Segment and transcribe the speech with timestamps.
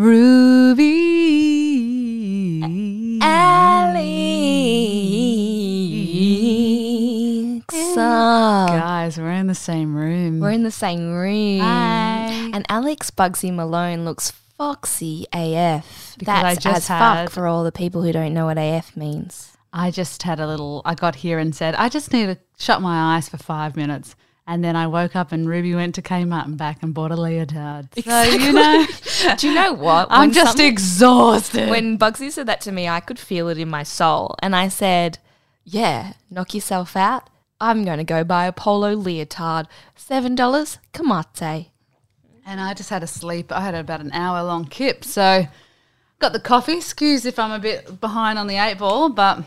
[0.00, 0.88] Ruby.
[6.80, 7.94] Alex.
[7.96, 10.40] Guys, we're in the same room.
[10.40, 11.60] We're in the same room.
[11.60, 12.50] Hi.
[12.54, 16.14] And Alex Bugsy Malone looks foxy AF.
[16.18, 18.56] Because I That's just as had- fuck for all the people who don't know what
[18.56, 19.48] AF means.
[19.72, 22.80] I just had a little, I got here and said, I just need to shut
[22.80, 24.16] my eyes for five minutes.
[24.50, 27.16] And then I woke up and Ruby went to Kmart and back and bought a
[27.16, 27.86] leotard.
[28.02, 28.84] So, you know,
[29.36, 30.08] Do you know what?
[30.10, 31.70] I'm just exhausted.
[31.70, 34.34] when Bugsy said that to me, I could feel it in my soul.
[34.42, 35.18] And I said,
[35.62, 37.30] Yeah, knock yourself out.
[37.60, 39.68] I'm going to go buy a polo leotard.
[39.96, 41.68] $7, kamate.
[42.44, 43.52] and I just had a sleep.
[43.52, 45.04] I had about an hour long kip.
[45.04, 45.46] So,
[46.18, 46.78] got the coffee.
[46.78, 49.44] Excuse if I'm a bit behind on the eight ball, but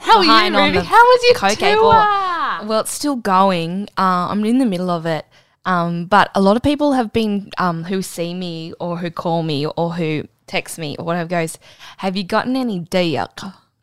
[0.00, 0.78] how are you, Ruby?
[0.78, 2.68] How was your Coke tour?
[2.68, 3.88] Well, it's still going.
[3.98, 5.26] Uh, I'm in the middle of it.
[5.66, 9.42] Um, but a lot of people have been um, who see me or who call
[9.42, 11.58] me or who text me or whatever goes,
[11.98, 13.30] Have you gotten any dick?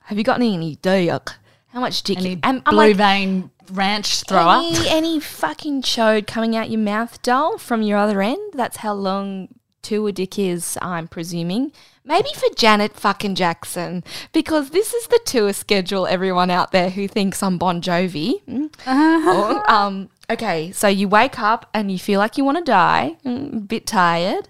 [0.02, 1.30] Have you gotten any dick?
[1.70, 2.18] How much dick?
[2.18, 4.58] Any I'm blue like, vein ranch thrower?
[4.64, 8.54] Any, any fucking chode coming out your mouth, doll, from your other end?
[8.54, 9.48] That's how long
[9.82, 11.72] tour dick is, I'm presuming.
[12.04, 17.08] Maybe for Janet fucking Jackson, because this is the tour schedule, everyone out there who
[17.08, 18.42] thinks I'm Bon Jovi.
[18.46, 19.26] Mm.
[19.28, 23.18] Or, um, okay, so you wake up and you feel like you want to die,
[23.24, 24.50] mm, a bit tired.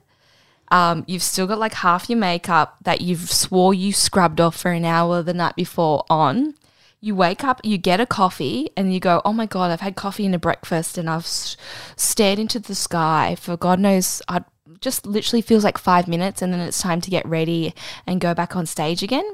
[0.72, 4.72] Um, you've still got like half your makeup that you've swore you scrubbed off for
[4.72, 6.56] an hour the night before on.
[7.02, 9.96] You wake up, you get a coffee, and you go, "Oh my god, I've had
[9.96, 11.58] coffee and a breakfast, and I've s-
[11.98, 14.44] stared into the sky for God knows, I
[14.80, 17.74] just literally feels like five minutes, and then it's time to get ready
[18.08, 19.26] and go back on stage again.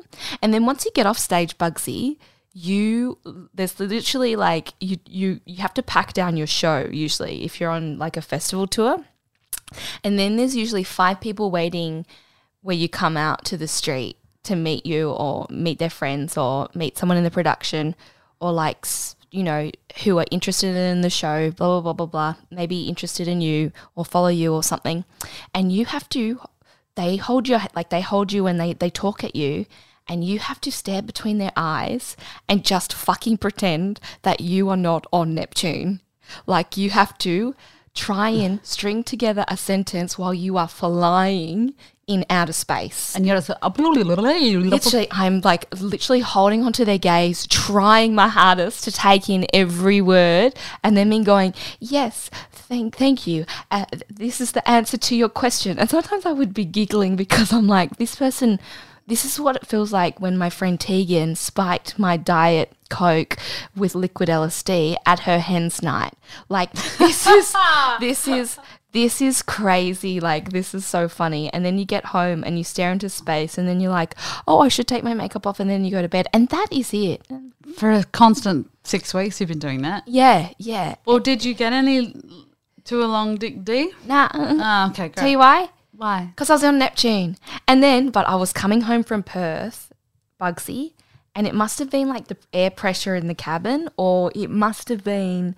[0.42, 2.18] And then once you get off stage, Bugsy,
[2.54, 3.20] you
[3.54, 7.70] there's literally like you you you have to pack down your show usually if you're
[7.70, 9.06] on like a festival tour.
[10.04, 12.06] And then there's usually five people waiting
[12.62, 16.70] where you come out to the street to meet you or meet their friends or
[16.74, 17.96] meet someone in the production
[18.40, 18.86] or like,
[19.38, 19.70] you know,
[20.04, 23.72] who are interested in the show, blah, blah, blah, blah, blah, maybe interested in you
[23.96, 25.06] or follow you or something.
[25.54, 26.40] And you have to,
[26.96, 29.68] they hold your, like they hold you and they, they talk at you
[30.08, 32.18] and you have to stare between their eyes
[32.50, 36.02] and just fucking pretend that you are not on Neptune.
[36.48, 37.56] Like you have to
[37.94, 41.76] try and string together a sentence while you are flying
[42.08, 43.16] in outer space.
[43.16, 43.50] And you're just
[44.70, 50.00] Literally, I'm like literally holding onto their gaze, trying my hardest to take in every
[50.02, 53.46] word, and then me going, "Yes, thank, thank you.
[53.70, 57.52] Uh, this is the answer to your question." And sometimes I would be giggling because
[57.52, 58.60] I'm like, "This person,
[59.06, 63.36] this is what it feels like when my friend Tegan spiked my diet coke
[63.76, 66.14] with liquid LSD at her hens night.
[66.48, 67.54] Like this is
[68.00, 68.58] this is."
[68.98, 70.20] This is crazy.
[70.20, 71.54] Like, this is so funny.
[71.54, 74.16] And then you get home and you stare into space, and then you're like,
[74.48, 75.60] oh, I should take my makeup off.
[75.60, 76.26] And then you go to bed.
[76.34, 77.22] And that is it.
[77.76, 80.02] For a constant six weeks, you've been doing that.
[80.08, 80.96] Yeah, yeah.
[81.06, 82.16] Well, did you get any
[82.86, 83.92] to a long dick D?
[84.08, 85.16] Nah, Oh, okay, great.
[85.16, 85.70] tell you why?
[85.92, 86.26] Why?
[86.32, 87.38] Because I was on Neptune.
[87.68, 89.92] And then, but I was coming home from Perth,
[90.42, 90.94] Bugsy,
[91.36, 94.90] and it must have been like the air pressure in the cabin, or it must
[94.90, 95.56] have been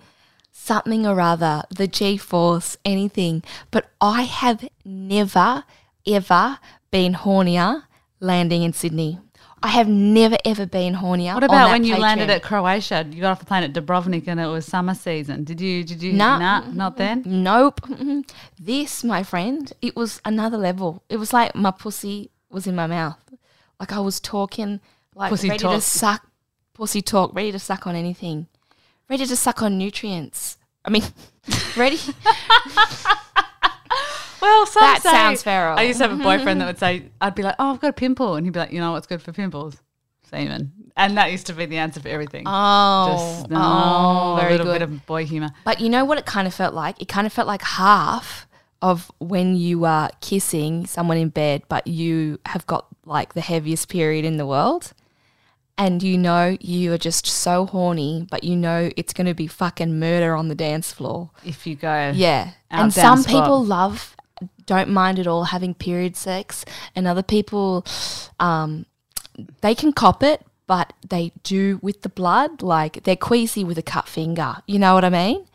[0.60, 3.42] something or other, the G force, anything.
[3.70, 5.64] But I have never,
[6.06, 6.58] ever
[6.90, 7.84] been hornier
[8.20, 9.18] landing in Sydney.
[9.62, 11.34] I have never, ever been hornier.
[11.34, 13.06] What about when you landed at Croatia?
[13.10, 15.44] You got off the plane at Dubrovnik and it was summer season.
[15.44, 15.84] Did you?
[15.84, 16.14] Did you?
[16.14, 16.38] Nah.
[16.38, 17.22] nah not then.
[17.26, 17.80] Nope.
[18.58, 21.02] This, my friend, it was another level.
[21.08, 23.18] It was like my pussy was in my mouth.
[23.78, 24.80] Like I was talking,
[25.14, 26.26] like Pussy ready to suck,
[26.74, 28.46] pussy talk, ready to suck on anything,
[29.10, 30.56] ready to suck on nutrients.
[30.84, 31.02] I mean,
[31.76, 31.98] ready.
[34.42, 35.78] Well, some That say- sounds feral.
[35.78, 37.90] I used to have a boyfriend that would say, "I'd be like, oh, I've got
[37.90, 39.76] a pimple," and he'd be like, "You know what's good for pimples?
[40.30, 42.44] Semen." And that used to be the answer for everything.
[42.46, 44.72] Oh, Just no, oh, a little good.
[44.78, 45.50] bit of boy humor.
[45.66, 47.00] But you know what it kind of felt like?
[47.02, 48.46] It kind of felt like half
[48.80, 53.90] of when you are kissing someone in bed, but you have got like the heaviest
[53.90, 54.94] period in the world.
[55.80, 59.46] And you know you are just so horny, but you know it's going to be
[59.46, 61.30] fucking murder on the dance floor.
[61.42, 62.50] If you go, Yeah.
[62.70, 63.32] And some spot.
[63.32, 64.14] people love,
[64.66, 67.86] don't mind at all having period sex, and other people,
[68.38, 68.84] um,
[69.62, 72.60] they can cop it, but they do with the blood.
[72.60, 74.56] Like they're queasy with a cut finger.
[74.66, 75.46] You know what I mean?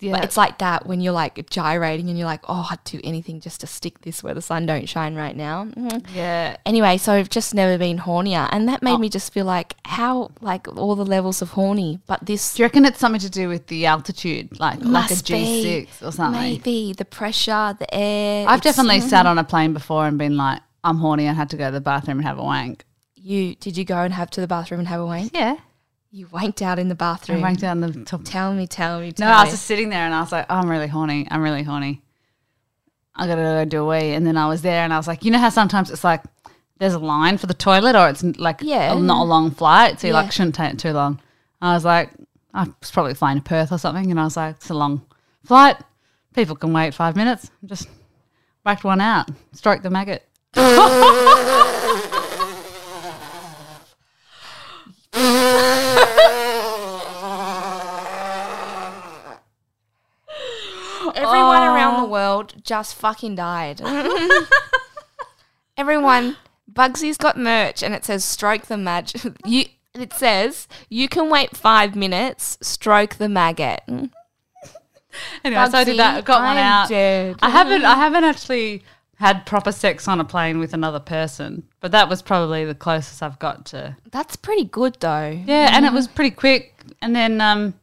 [0.00, 3.00] Yeah, But it's like that when you're like gyrating and you're like, oh, I'd do
[3.04, 5.66] anything just to stick this where the sun don't shine right now.
[5.66, 6.06] Mhm.
[6.14, 6.56] yeah.
[6.66, 10.30] Anyway, so I've just never been hornier, and that made me just feel like, how
[10.40, 13.48] like all the levels of horny, but this Do you reckon it's something to do
[13.48, 16.40] with the altitude, like like a must G be, six or something?
[16.40, 18.48] Maybe the pressure, the air.
[18.48, 21.28] I've definitely sat on a plane before and been like, I'm horny.
[21.28, 22.84] I had to go to the bathroom and have a wank.
[23.16, 25.32] You did you go and have to the bathroom and have a wank?
[25.34, 25.56] Yeah,
[26.12, 27.40] You wanked out in the I bathroom.
[27.40, 28.04] wanked down the mm.
[28.06, 28.22] top.
[28.24, 30.46] Tell me, tell me, No, tell I was just sitting there and I was like,
[30.50, 31.26] oh, I'm really horny.
[31.30, 32.02] I'm really horny.
[33.14, 34.12] I gotta go do a wee.
[34.12, 36.22] And then I was there and I was like, you know how sometimes it's like
[36.78, 38.92] there's a line for the toilet or it's like Yeah.
[38.92, 40.20] a- not a long flight, so you Yeah.
[40.22, 41.20] like shouldn't take it too long.
[41.62, 42.10] I was like,
[42.54, 45.02] I was probably flying to Perth or something, and I was like, it's a long
[45.44, 45.76] flight.
[46.34, 47.50] People can wait five minutes.
[47.64, 47.86] Just
[48.64, 50.26] whacked one out, stroke the maggot.
[61.40, 63.80] Everyone around the world just fucking died.
[65.76, 66.36] Everyone,
[66.72, 69.10] Bugsy's got merch and it says stroke the mag.
[69.44, 69.64] You
[69.94, 73.82] it says you can wait five minutes, stroke the maggot.
[75.42, 76.18] Anyway, so I did that.
[76.18, 76.88] I got one I'm out.
[76.88, 77.34] dead.
[77.42, 77.84] I haven't.
[77.84, 78.84] I haven't actually
[79.16, 83.20] had proper sex on a plane with another person, but that was probably the closest
[83.20, 83.96] I've got to.
[84.12, 85.30] That's pretty good though.
[85.46, 86.74] Yeah, and it was pretty quick.
[87.02, 87.74] And then um,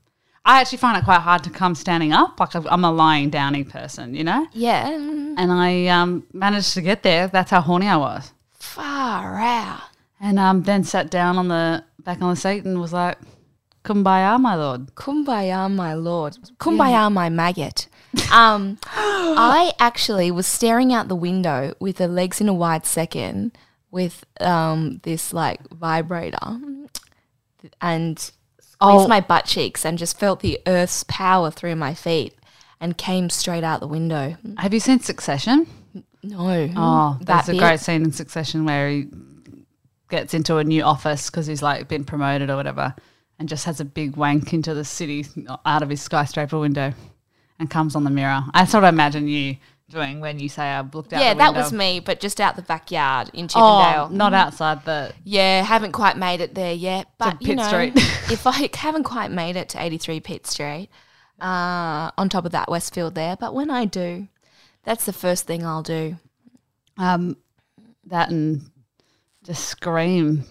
[0.47, 2.39] I actually find it quite hard to come standing up.
[2.39, 4.47] Like I'm a lying downy person, you know.
[4.53, 4.87] Yeah.
[4.89, 7.27] And I um, managed to get there.
[7.27, 8.31] That's how horny I was.
[8.53, 9.81] Far out.
[10.21, 13.17] And um, then sat down on the back on the seat and was like,
[13.83, 16.37] "Kumbaya, my lord." Kumbaya, my lord.
[16.59, 17.87] Kumbaya, my maggot.
[18.31, 23.55] Um, I actually was staring out the window with the legs in a wide second
[23.91, 26.59] with um, this like vibrator
[27.79, 28.31] and
[28.79, 29.07] Oh.
[29.07, 32.33] my butt cheeks and just felt the earth's power through my feet
[32.79, 34.35] and came straight out the window.
[34.57, 35.67] Have you seen Succession?
[36.23, 36.69] No.
[36.75, 39.07] Oh, That that's a great scene in Succession where he
[40.09, 42.93] gets into a new office because he's like been promoted or whatever,
[43.39, 45.25] and just has a big wank into the city
[45.65, 46.93] out of his skyscraper window,
[47.59, 48.43] and comes on the mirror.
[48.53, 49.57] That's what I imagine you
[49.89, 51.21] doing when you say I've looked out.
[51.21, 54.07] Yeah, the that was me, but just out the backyard in Chippendale.
[54.09, 55.13] Oh, not outside the.
[55.23, 57.07] Yeah, haven't quite made it there yet.
[57.17, 57.93] But you Pitt know, Street.
[58.31, 60.89] if I haven't quite made it to 83 Pitt Street,
[61.39, 64.27] uh, on top of that Westfield there, but when I do,
[64.83, 66.17] that's the first thing I'll do.
[66.97, 67.37] Um,
[68.05, 68.69] that and
[69.43, 70.43] just scream.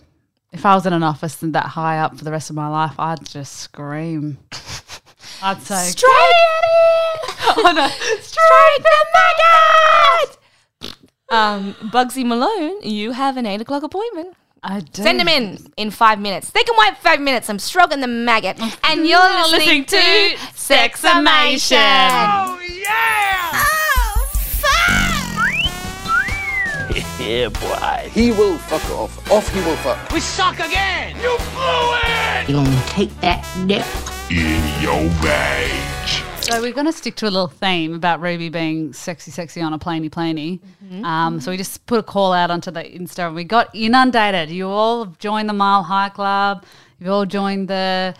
[0.52, 2.68] If I was in an office and that high up for the rest of my
[2.68, 4.38] life, I'd just scream.
[5.42, 6.12] I'd say, Strike
[7.58, 7.64] it!
[7.64, 7.88] oh no,
[8.20, 10.38] Strike the maggot!
[11.28, 14.36] Um, Bugsy Malone, you have an eight o'clock appointment.
[14.62, 15.02] I do.
[15.02, 16.50] Send them in in five minutes.
[16.50, 17.48] They can wait five minutes.
[17.50, 21.78] I'm stroking the maggot, and you're listening, to Sexamation.
[21.78, 23.52] Oh, yeah!
[23.54, 24.26] Oh,
[24.60, 25.42] fuck!
[27.20, 28.10] Yeah, boy.
[28.12, 29.30] He will fuck off.
[29.32, 30.10] Off he will fuck.
[30.12, 31.16] We suck again!
[31.16, 32.48] You blew it!
[32.48, 33.86] You gonna take that nip?
[34.30, 36.35] In your bag.
[36.48, 39.72] So we're going to stick to a little theme about Ruby being sexy, sexy on
[39.72, 40.60] a planey, planey.
[41.04, 44.50] Um, so we just put a call out onto the Insta, and we got inundated.
[44.50, 46.64] You all have joined the Mile High Club.
[47.00, 48.14] You've all joined the.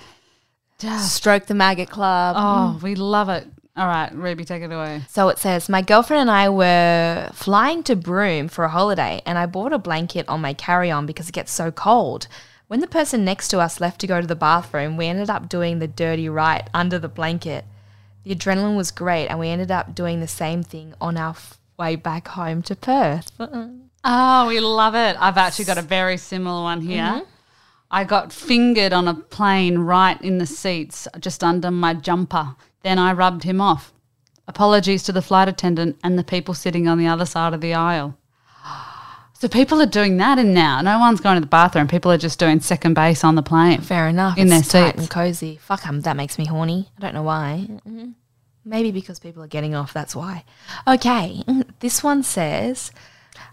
[0.98, 2.34] Stroke the maggot club.
[2.36, 3.46] Oh, we love it.
[3.76, 5.02] All right, Ruby, take it away.
[5.08, 9.38] So it says, My girlfriend and I were flying to Broome for a holiday, and
[9.38, 12.26] I bought a blanket on my carry on because it gets so cold.
[12.66, 15.48] When the person next to us left to go to the bathroom, we ended up
[15.48, 17.64] doing the dirty right under the blanket.
[18.26, 21.60] The adrenaline was great, and we ended up doing the same thing on our f-
[21.78, 23.30] way back home to Perth.
[23.38, 23.68] Uh-uh.
[24.02, 25.16] Oh, we love it.
[25.20, 27.04] I've actually got a very similar one here.
[27.04, 27.30] Mm-hmm.
[27.88, 32.56] I got fingered on a plane right in the seats, just under my jumper.
[32.82, 33.92] Then I rubbed him off.
[34.48, 37.74] Apologies to the flight attendant and the people sitting on the other side of the
[37.74, 38.18] aisle.
[39.38, 40.80] So people are doing that in now.
[40.80, 41.88] No one's going to the bathroom.
[41.88, 43.82] People are just doing second base on the plane.
[43.82, 44.38] Fair enough.
[44.38, 45.00] In it's their tight seats.
[45.00, 45.56] and cozy.
[45.56, 46.88] Fuck, um, that makes me horny.
[46.96, 47.68] I don't know why.
[48.64, 49.92] Maybe because people are getting off.
[49.92, 50.44] That's why.
[50.88, 51.42] Okay,
[51.80, 52.90] this one says,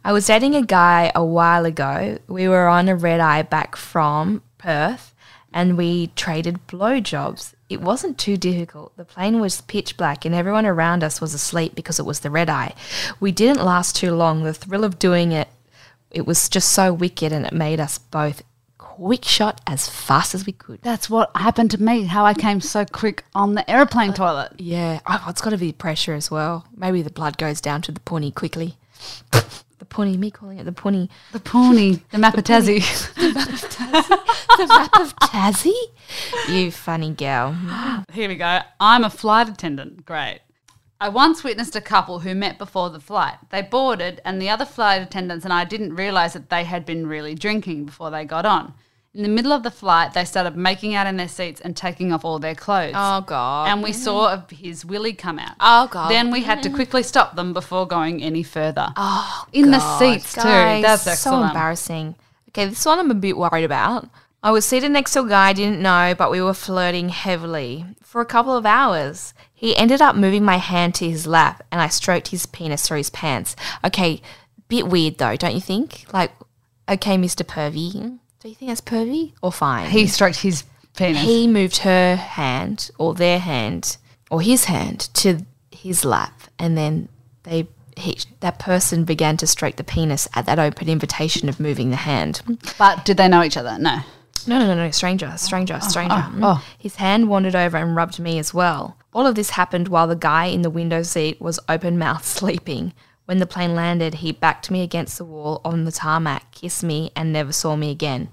[0.06, 2.18] I was dating a guy a while ago.
[2.28, 5.14] We were on a red eye back from Perth,
[5.52, 7.56] and we traded blowjobs.
[7.70, 8.96] It wasn't too difficult.
[8.96, 12.32] The plane was pitch black, and everyone around us was asleep because it was the
[12.32, 12.74] red eye.
[13.20, 14.44] We didn't last too long.
[14.44, 15.50] The thrill of doing it
[16.14, 18.44] it was just so wicked and it made us both
[18.78, 20.82] quick shot as fast as we could.
[20.82, 24.54] That's what happened to me, how I came so quick on the aeroplane uh, toilet.
[24.60, 26.66] Yeah, oh, it's got to be pressure as well.
[26.76, 28.78] Maybe the blood goes down to the punny quickly.
[29.32, 31.10] the punny, me calling it the punny.
[31.32, 32.84] The pony, the Mapatazzi.
[34.58, 35.74] The map of Tassie?
[36.48, 37.58] You funny girl.
[38.14, 38.60] Here we go.
[38.80, 40.06] I'm a flight attendant.
[40.06, 40.42] Great.
[41.04, 43.36] I once witnessed a couple who met before the flight.
[43.50, 47.08] They boarded, and the other flight attendants and I didn't realize that they had been
[47.08, 48.74] really drinking before they got on.
[49.14, 52.14] In the middle of the flight, they started making out in their seats and taking
[52.14, 52.94] off all their clothes.
[52.96, 53.68] Oh God.
[53.68, 55.58] and we saw his willy come out.
[55.60, 56.10] Oh, God.
[56.10, 56.76] Then we had to mm.
[56.76, 58.94] quickly stop them before going any further.
[58.96, 60.44] Oh, in the God, seats too.
[60.44, 61.50] guys, That's So excellent.
[61.50, 62.16] embarrassing.
[62.52, 64.08] Okay, this one I'm a bit worried about.
[64.42, 67.86] I was seated next to a guy I didn't know, but we were flirting heavily
[68.02, 69.34] for a couple of hours.
[69.64, 72.98] He ended up moving my hand to his lap, and I stroked his penis through
[72.98, 73.56] his pants.
[73.86, 74.22] Okay,
[74.68, 76.04] bit weird though, don't you think?
[76.12, 76.32] Like,
[76.90, 77.46] okay, Mr.
[77.46, 79.90] Pervy, do you think that's pervy or fine?
[79.90, 80.66] He stroked his
[80.98, 81.22] penis.
[81.22, 83.96] he moved her hand or their hand
[84.30, 87.08] or his hand to his lap and then
[87.44, 91.90] they he, that person began to stroke the penis at that open invitation of moving
[91.90, 92.42] the hand.
[92.78, 93.78] but did they know each other?
[93.80, 94.00] No.
[94.46, 96.16] No, no, no, no, stranger, stranger, oh, stranger.
[96.18, 96.66] oh, oh.
[96.78, 98.98] His hand wandered over and rubbed me as well.
[99.14, 102.94] All of this happened while the guy in the window seat was open mouthed sleeping.
[103.26, 107.12] When the plane landed, he backed me against the wall on the tarmac, kissed me,
[107.16, 108.30] and never saw me again.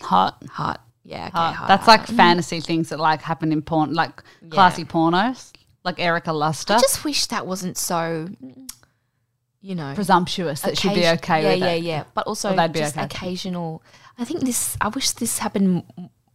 [0.00, 0.42] Hot.
[0.52, 0.80] Hot.
[1.04, 1.54] Yeah, okay, Hot.
[1.54, 1.68] hot.
[1.68, 5.52] That's like fantasy things that like happen in porn, like classy pornos,
[5.84, 6.74] like Erica Luster.
[6.74, 8.28] I just wish that wasn't so,
[9.60, 11.82] you know, presumptuous that she'd be okay yeah, with yeah, it.
[11.82, 13.82] Yeah, But also be just okay occasional.
[14.16, 14.76] I think this.
[14.80, 15.84] I wish this happened.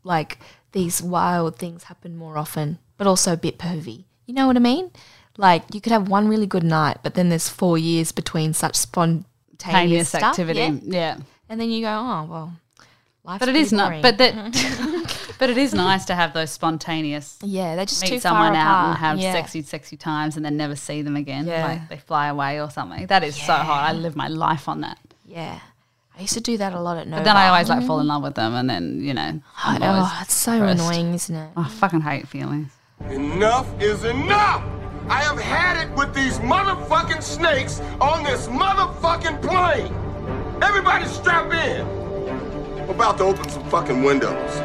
[0.04, 0.40] Like
[0.74, 4.06] these wild things happen more often, but also a bit pervy.
[4.26, 4.92] You know what I mean?
[5.38, 8.76] Like you could have one really good night, but then there's four years between such
[8.76, 10.60] spontaneous stuff, activity.
[10.60, 10.80] yeah?
[10.84, 11.18] Yeah.
[11.48, 12.54] and then you go, oh well,
[13.24, 14.02] life's But it is not.
[14.02, 15.14] But that.
[15.40, 17.38] but it is nice to have those spontaneous.
[17.44, 19.32] yeah, they're just too Meet far someone out and have yeah.
[19.34, 21.46] sexy, sexy times, and then never see them again.
[21.46, 21.68] Yeah.
[21.68, 23.06] Like they fly away or something.
[23.08, 23.90] That is so hot.
[23.90, 24.98] I live my life on that.
[25.26, 25.60] Yeah,
[26.18, 27.22] I used to do that a lot at Nova.
[27.22, 28.02] But then I always like fall mm-hmm.
[28.02, 30.82] in love with them, and then you know, I'm oh, it's so depressed.
[30.82, 31.52] annoying, isn't it?
[31.56, 32.72] Oh, I fucking hate feelings.
[33.06, 34.64] Enough is enough!
[35.08, 39.94] I have had it with these motherfucking snakes on this motherfucking plane!
[40.62, 41.88] Everybody strap in!
[42.82, 44.60] I'm about to open some fucking windows.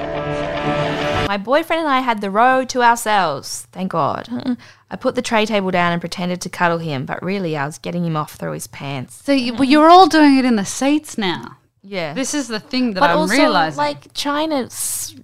[1.28, 4.28] My boyfriend and I had the road to ourselves, thank God.
[4.90, 7.78] I put the tray table down and pretended to cuddle him, but really I was
[7.78, 9.22] getting him off through his pants.
[9.22, 11.58] So you, well, you're all doing it in the seats now.
[11.82, 12.14] Yeah.
[12.14, 13.76] This is the thing that but I'm also, realizing.
[13.76, 15.14] like, trying to s-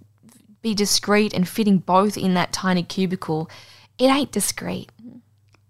[0.63, 3.49] be discreet and fitting both in that tiny cubicle,
[3.99, 4.91] it ain't discreet.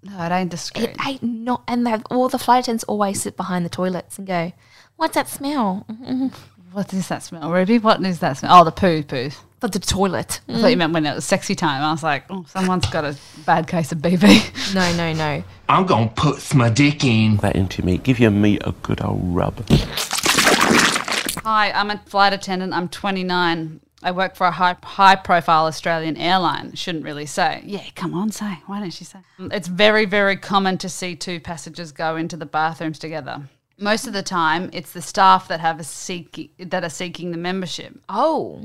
[0.03, 0.91] no, it ain't discreet.
[0.91, 1.63] It ain't not.
[1.69, 4.53] And they all the flight attendants always sit behind the toilets and go,
[4.97, 5.87] What's that smell?
[6.71, 7.79] What is that smell, Ruby?
[7.79, 8.61] What is that smell?
[8.61, 9.31] Oh, the poo poo.
[9.59, 10.41] But the toilet.
[10.49, 11.83] I thought you meant when it was sexy time.
[11.83, 13.17] I was like, oh, someone's got a
[13.47, 14.75] bad case of BB.
[14.75, 15.43] No, no, no.
[15.71, 17.39] I'm gonna put my dick in.
[17.39, 17.97] that into me.
[17.97, 19.65] Give your meat a good old rub.
[21.45, 22.75] Hi, I'm a flight attendant.
[22.75, 23.81] I'm 29.
[24.03, 26.75] I work for a high, high profile Australian airline.
[26.75, 27.63] Shouldn't really say.
[27.65, 28.59] Yeah, come on, say.
[28.67, 29.19] Why don't you say?
[29.39, 33.43] Mm, it's very, very common to see two passengers go into the bathrooms together.
[33.77, 37.39] Most of the time, it's the staff that have a seek that are seeking the
[37.39, 37.99] membership.
[38.09, 38.61] Oh.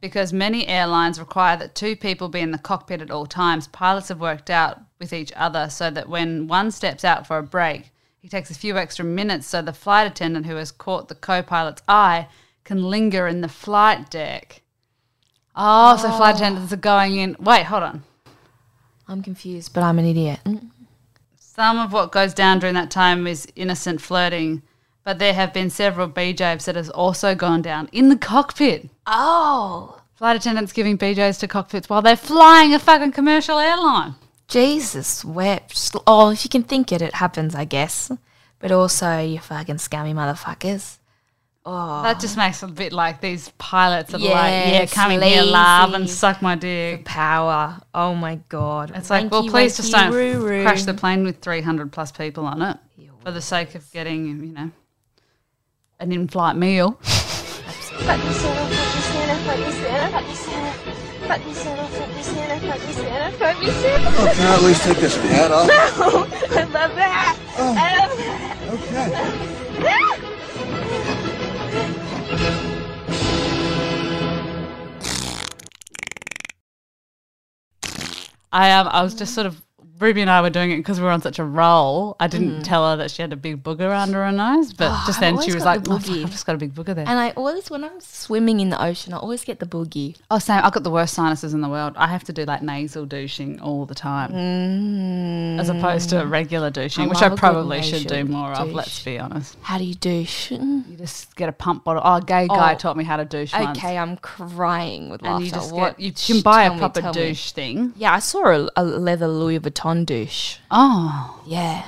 [0.00, 4.08] Because many airlines require that two people be in the cockpit at all times, pilots
[4.08, 7.90] have worked out with each other so that when one steps out for a break,
[8.18, 11.42] he takes a few extra minutes so the flight attendant who has caught the co
[11.42, 12.28] pilot's eye
[12.64, 14.62] can linger in the flight deck.
[15.56, 16.16] Oh, so ah.
[16.16, 17.36] flight attendants are going in.
[17.38, 18.02] Wait, hold on.
[19.06, 20.40] I'm confused, but I'm an idiot.
[20.44, 20.70] Mm.
[21.38, 24.62] Some of what goes down during that time is innocent flirting,
[25.04, 28.88] but there have been several BJs that has also gone down in the cockpit.
[29.06, 30.00] Oh.
[30.14, 34.14] Flight attendants giving BJs to cockpits while they're flying a fucking commercial airline.
[34.48, 35.92] Jesus wept.
[36.06, 38.10] Oh, if you can think it, it happens, I guess.
[38.58, 40.98] But also, you fucking scummy motherfuckers.
[41.66, 42.02] Oh.
[42.02, 45.12] That just makes it a bit like these pilots that are like, yeah, Yes, come
[45.12, 46.98] in here, love, and suck my dick.
[46.98, 47.80] The Power.
[47.94, 48.92] Oh my god.
[48.94, 50.62] It's like, well, Wanky, please just don't roo-roo.
[50.62, 52.76] crash the plane with 300 plus people on it
[53.24, 54.70] for the sake of getting, you know,
[56.00, 56.98] an in flight meal.
[57.00, 61.04] Fuck you, Santa, fuck you, Santa, fuck you, Santa, fuck you, Santa.
[61.24, 64.08] Fuck you, Santa, fuck you, Santa, fuck you, Santa, fuck you, Santa.
[64.10, 65.70] Oh, can I at least take this hat off?
[65.70, 67.38] I love that.
[67.56, 68.18] I love
[68.92, 70.18] that.
[70.20, 70.30] Okay.
[78.52, 79.60] I um, I was just sort of
[80.00, 82.16] Ruby and I were doing it because we were on such a roll.
[82.18, 82.64] I didn't Mm.
[82.64, 85.54] tell her that she had a big booger under her nose, but just then she
[85.54, 87.70] was like, the "Oh, fuck, "I've just got a big booger there." And I always,
[87.70, 90.16] when I'm swimming in the ocean, I always get the boogie.
[90.32, 90.60] oh, same.
[90.64, 91.94] I've got the worst sinuses in the world.
[91.96, 94.32] I have to do like nasal douching all the time,
[95.60, 98.52] as opposed to regular douching, I which I love a good probably should do more
[98.52, 98.72] of.
[98.72, 99.56] Let's be honest.
[99.62, 100.50] How do you douche?
[100.50, 102.02] You just get a pump bottle.
[102.04, 103.78] Oh, a gay guy Oh, taught me how to douche once.
[103.78, 105.44] Okay, I'm crying with and laughter.
[105.44, 105.98] you just What?
[105.98, 107.20] get you can buy a me, proper tell me.
[107.28, 107.92] douche thing.
[107.96, 110.56] Yeah, I saw a, a leather Louis Vuitton douche.
[110.72, 111.84] Oh, Yeah.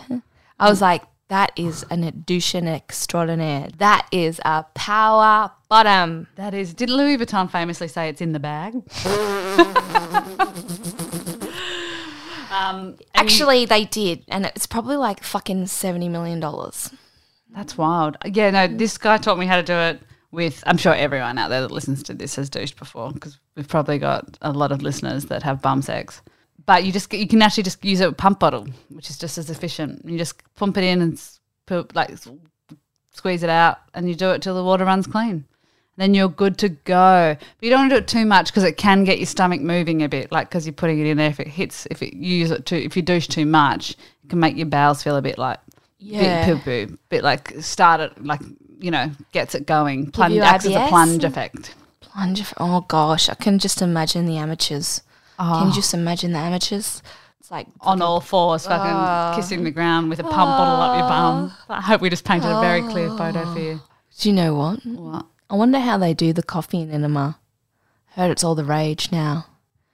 [0.60, 3.68] I was like, That is an douche extraordinaire.
[3.78, 6.28] That is a power bottom.
[6.36, 6.72] That is.
[6.72, 8.74] Did Louis Vuitton famously say it's in the bag?
[12.50, 16.90] um, and you- Actually, they did, and it's probably like fucking seventy million dollars.
[17.54, 18.16] that's wild.
[18.24, 20.62] Yeah, no, this guy taught me how to do it with.
[20.66, 23.98] I'm sure everyone out there that listens to this has douched before because we've probably
[23.98, 26.22] got a lot of listeners that have bum sex.
[26.66, 29.50] But you just you can actually just use a pump bottle, which is just as
[29.50, 30.02] efficient.
[30.04, 31.20] You just pump it in and
[31.66, 32.10] put, like
[33.12, 35.44] squeeze it out, and you do it till the water runs clean.
[35.98, 37.36] Then you're good to go.
[37.38, 39.60] But you don't want to do it too much because it can get your stomach
[39.62, 40.30] moving a bit.
[40.30, 41.30] Like because you're putting it in there.
[41.30, 44.28] If it hits, if it, you use it too, if you douche too much, it
[44.28, 45.58] can make your bowels feel a bit like
[45.98, 46.46] Yeah.
[46.46, 48.40] bit poo poo, bit like start it like
[48.78, 50.10] you know gets it going.
[50.10, 51.74] Plunge acts as a plunge effect.
[52.00, 52.42] Plunge.
[52.58, 55.00] Oh gosh, I can just imagine the amateurs.
[55.36, 55.72] Can you ah.
[55.74, 57.02] just imagine the amateurs?
[57.40, 59.34] It's like On all fours, fucking ah.
[59.36, 61.52] kissing the ground with a pump bottle up your bum.
[61.68, 61.78] Ah.
[61.78, 63.80] I hope we just painted a very clear photo for you.
[64.18, 64.84] Do you know what?
[64.84, 65.26] What?
[65.48, 67.38] I wonder how they do the coffee in enema.
[68.06, 69.46] Heard it's all the rage now.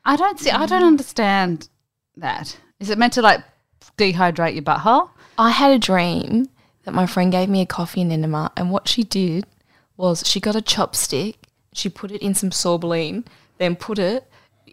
[0.04, 0.50] I don't see.
[0.50, 1.68] I don't understand
[2.16, 2.58] that.
[2.80, 3.40] Is it meant to like
[3.99, 5.11] dehydrate your butthole?
[5.37, 6.49] I had a dream
[6.84, 9.44] that my friend gave me a coffee in enema, and what she did
[9.96, 11.37] was she got a chopstick,
[11.72, 13.26] she put it in some sorbolene,
[13.58, 14.26] then put it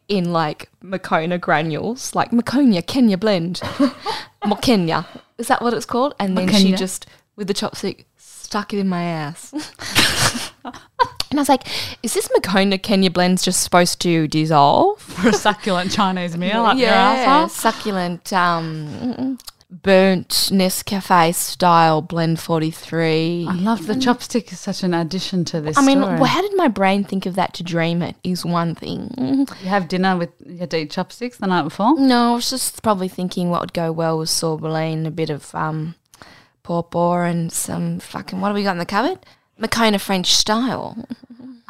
[0.10, 3.62] in like Moccona granules, like Maconia Kenya blend,
[4.44, 5.06] Mokenya.
[5.38, 6.16] Is that what it's called?
[6.20, 7.06] And then she just
[7.38, 9.54] with the chopstick stuck it in my ass.
[10.66, 11.68] and I was like,
[12.04, 16.78] "Is this Moccona Kenya blend just supposed to dissolve?" For a succulent Chinese meal up
[16.78, 17.50] your asshole?
[17.50, 19.38] succulent, um,
[19.72, 23.46] burnt Nescafe style blend forty three.
[23.48, 24.52] I love the chopstick.
[24.52, 25.78] Is such an addition to this.
[25.78, 26.16] I mean, story.
[26.16, 28.16] well, how did my brain think of that to dream it?
[28.24, 29.46] Is one thing.
[29.62, 32.00] you have dinner with you had to eat chopsticks the night before.
[32.00, 35.54] No, I was just probably thinking what would go well with sorbolene, a bit of
[35.54, 35.96] um,
[36.64, 39.20] pawpaw, and some fucking what do we got in the cupboard?
[39.58, 40.98] Moccona French style.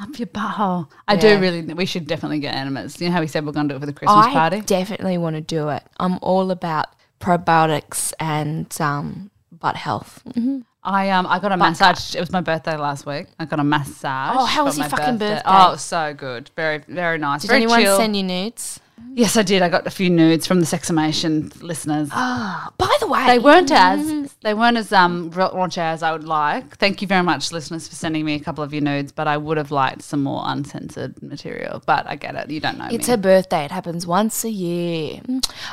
[0.01, 0.87] Up your butthole.
[1.09, 1.19] I Yeah.
[1.19, 1.61] do really.
[1.73, 3.01] We should definitely get enemas.
[3.01, 4.61] You know how we said we're going to do it for the Christmas I party.
[4.61, 5.83] definitely want to do it.
[5.99, 6.87] I'm all about
[7.19, 10.21] probiotics and um, butt health.
[10.83, 12.15] I um I got a massage.
[12.15, 13.27] It was my birthday last week.
[13.37, 14.35] I got a massage.
[14.37, 15.41] Oh, how was your fucking birthday?
[15.45, 16.49] Oh, it was so good.
[16.55, 17.41] Very very nice.
[17.41, 17.97] Did very anyone chill.
[17.97, 18.79] send you nudes?
[19.15, 19.61] Yes, I did.
[19.61, 22.09] I got a few nudes from the Seximation listeners.
[22.13, 22.71] Ah.
[22.77, 26.23] By the way, They weren't as they weren't as um ra- raunchy as I would
[26.23, 26.77] like.
[26.77, 29.11] Thank you very much, listeners, for sending me a couple of your nudes.
[29.11, 31.81] But I would have liked some more uncensored material.
[31.85, 32.49] But I get it.
[32.49, 33.11] You don't know It's me.
[33.11, 33.65] her birthday.
[33.65, 35.21] It happens once a year.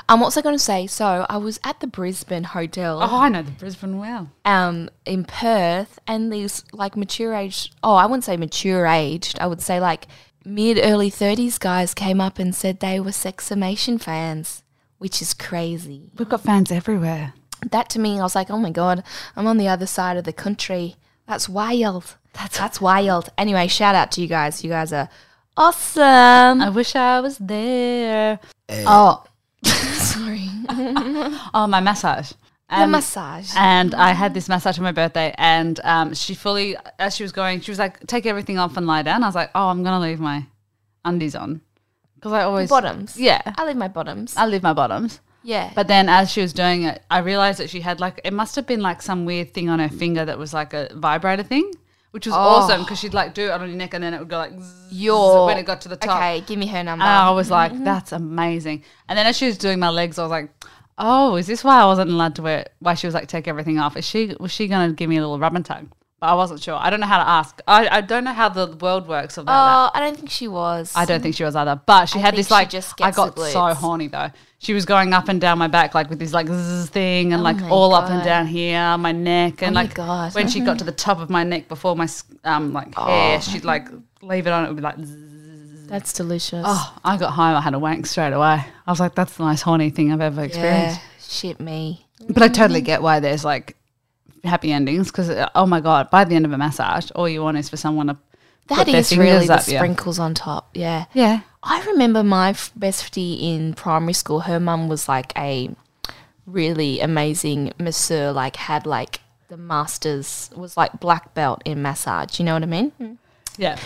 [0.09, 1.25] I'm also going to say so.
[1.29, 4.31] I was at the Brisbane Hotel oh, I know the Brisbane well.
[4.45, 7.71] um, in Perth, and these like mature age.
[7.85, 10.07] oh, I wouldn't say mature aged, I would say like
[10.47, 14.63] mid early 30s guys came up and said they were Seximation fans,
[14.99, 16.11] which is crazy.
[16.17, 17.35] We've got fans everywhere.
[17.71, 19.03] That to me, I was like, oh my God,
[19.35, 20.97] I'm on the other side of the country.
[21.27, 22.17] That's wild.
[22.35, 23.31] That's, That's wild.
[23.37, 24.63] Anyway, shout out to you guys.
[24.63, 25.09] You guys are
[25.57, 26.61] awesome.
[26.61, 28.39] I wish I was there.
[28.69, 28.85] Eh.
[28.87, 29.25] Oh,
[29.65, 30.49] Sorry.
[31.55, 32.33] oh, my massage.
[32.69, 33.51] The Um, massage.
[33.57, 37.33] and I had this massage on my birthday, and um, she fully, as she was
[37.33, 39.83] going, she was like, "Take everything off and lie down." I was like, "Oh, I'm
[39.85, 40.47] gonna leave my
[41.05, 41.61] undies on,"
[42.17, 43.17] because I always bottoms.
[43.19, 44.37] Yeah, I leave my bottoms.
[44.37, 45.21] I leave my bottoms.
[45.45, 45.71] yeah.
[45.77, 48.57] But then, as she was doing it, I realized that she had like it must
[48.57, 51.71] have been like some weird thing on her finger that was like a vibrator thing,
[52.11, 54.29] which was awesome because she'd like do it on your neck and then it would
[54.29, 54.53] go like
[54.91, 56.17] Your when it got to the top.
[56.17, 57.05] Okay, give me her number.
[57.05, 58.83] And I was like, that's amazing.
[59.09, 60.51] And then as she was doing my legs, I was like,
[60.99, 62.67] oh, is this why I wasn't allowed to wear?
[62.81, 63.97] Why she was like, take everything off?
[63.97, 65.89] Is she was she gonna give me a little rub and tug?
[66.19, 66.77] But I wasn't sure.
[66.77, 67.61] I don't know how to ask.
[67.69, 69.53] I, I don't know how the world works of that.
[69.53, 70.91] Oh, I don't think she was.
[70.97, 71.79] I don't think she was either.
[71.85, 74.31] But she I had this like just I got so horny though.
[74.59, 77.43] She was going up and down my back like with this like zzz thing and
[77.43, 80.35] like Oh my all up and down here, my neck and Oh like God.
[80.35, 82.09] when she got to the top of my neck before my
[82.45, 83.05] um like Oh.
[83.05, 83.87] hair, she'd like
[84.23, 84.65] leave it on.
[84.65, 84.97] It would be like.
[84.99, 85.36] zzz.
[85.89, 86.65] That's delicious.
[86.67, 87.57] Oh, I got home.
[87.57, 88.65] I had a wank straight away.
[88.87, 91.03] I was like, "That's the most horny thing I've ever experienced." yeah.
[91.21, 92.07] Shit me.
[92.29, 93.77] But I totally get why there's like
[94.45, 97.57] happy endings because oh my god, by the end of a massage, all you want
[97.59, 98.17] is for someone to
[98.69, 100.71] That put their is really the up sprinkles on top.
[100.75, 101.07] Yeah.
[101.13, 104.41] Yeah, I remember my bestie in primary school.
[104.41, 105.71] Her mum was like a
[106.47, 108.33] really amazing masseur.
[108.33, 112.39] Like had like the masters was like black belt in massage.
[112.39, 112.93] You know what I mean?
[113.01, 113.19] Mm.
[113.59, 113.79] Yeah.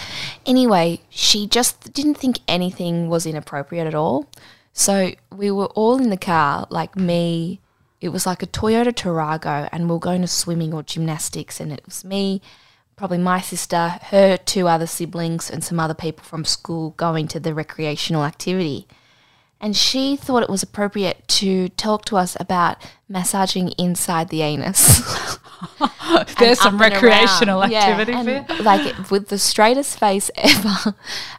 [0.47, 4.29] Anyway, she just didn't think anything was inappropriate at all.
[4.73, 7.61] So we were all in the car, like me.
[8.01, 11.73] It was like a Toyota Tarago, and we were going to swimming or gymnastics, and
[11.73, 12.41] it was me,
[12.97, 17.41] probably my sister, her two other siblings, and some other people from school going to
[17.41, 18.87] the recreational activity.
[19.61, 25.03] And she thought it was appropriate to talk to us about massaging inside the anus.
[26.39, 27.71] There's some recreational around.
[27.71, 28.63] Yeah, activity and, for you.
[28.63, 30.95] Like with the straightest face ever.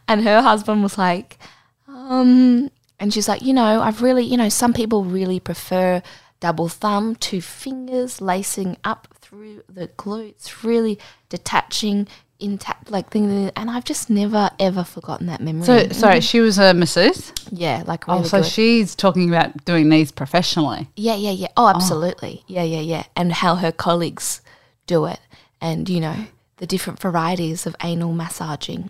[0.07, 1.39] And her husband was like,
[1.87, 6.03] um, and she's like, you know, I've really, you know, some people really prefer
[6.39, 12.07] double thumb, two fingers lacing up through the glutes, really detaching
[12.41, 13.51] intact, like thing.
[13.55, 15.65] And I've just never ever forgotten that memory.
[15.65, 16.29] So, sorry, mm.
[16.29, 17.31] she was a masseuse.
[17.51, 18.49] yeah, like oh, really Oh, so good.
[18.51, 20.87] she's talking about doing these professionally.
[20.95, 21.47] Yeah, yeah, yeah.
[21.57, 22.43] Oh, oh, absolutely.
[22.47, 23.03] Yeah, yeah, yeah.
[23.15, 24.41] And how her colleagues
[24.87, 25.19] do it,
[25.61, 26.15] and you know
[26.57, 28.89] the different varieties of anal massaging.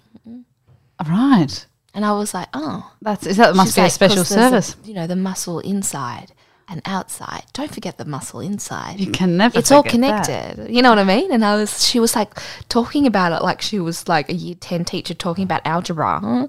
[1.07, 1.65] Right.
[1.93, 4.65] And I was like, oh, That's is that must be a like, special 'cause there's
[4.67, 4.75] service.
[4.85, 6.31] you know, the muscle inside
[6.71, 7.43] and outside.
[7.51, 8.99] Don't forget the muscle inside.
[8.99, 9.59] you can never.
[9.59, 10.25] it's all forget that.
[10.25, 10.73] connected.
[10.73, 11.31] You know what I mean?
[11.31, 12.33] And I was, she was like
[12.69, 16.47] talking about it like she was like a year 10 teacher talking about algebra.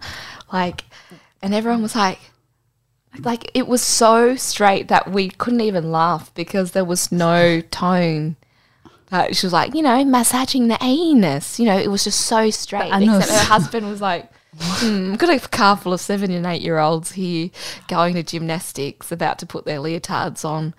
[0.52, 0.84] Like,
[1.42, 2.20] and everyone was like,
[3.18, 8.36] like it was so straight that we couldn't even laugh because there was no tone.
[9.08, 11.58] That she was like, you know, massaging the anus.
[11.58, 12.90] You know, it was just so straight.
[12.92, 16.62] Except her husband was like, hmm, I've got a car full of seven and eight
[16.62, 17.50] year olds here
[17.88, 20.74] going to gymnastics, about to put their leotards on.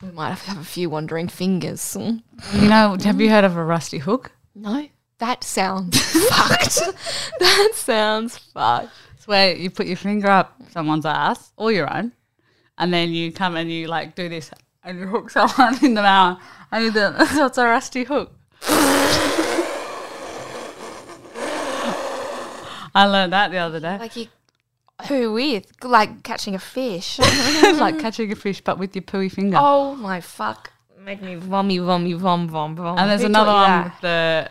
[0.00, 1.94] We might have, a few wandering fingers.
[1.94, 2.16] Hmm.
[2.54, 4.32] You know, have you heard of a rusty hook?
[4.54, 6.80] No, that sounds fucked.
[7.38, 8.90] that sounds fucked.
[9.14, 12.12] It's where you put your finger up someone's ass or your own,
[12.78, 14.50] and then you come and you like do this
[14.82, 16.40] and you hook someone in the mouth.
[16.70, 18.32] And you do that's a rusty hook.
[22.94, 23.98] I learned that the other day.
[23.98, 24.26] Like you,
[25.08, 25.66] who with?
[25.82, 27.18] Like catching a fish.
[27.22, 29.56] It's like catching a fish, but with your pooey finger.
[29.60, 30.72] oh my fuck!
[30.98, 32.98] Make me vommy, vommy, vom, vom, vom.
[32.98, 33.92] and there's Who another taught you one that?
[33.92, 34.00] with